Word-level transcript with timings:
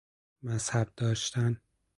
مذهب 0.43 0.91
داشتن 0.97 1.61